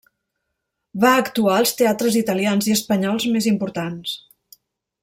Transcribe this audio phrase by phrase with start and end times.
[1.03, 4.19] Va actuar als teatres italians i espanyols més importants.